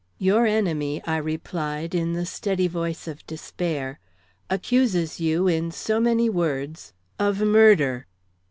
[0.17, 3.99] "Your enemy," I replied, in the steady voice of despair,
[4.49, 8.07] "accuses you in so many words of murder."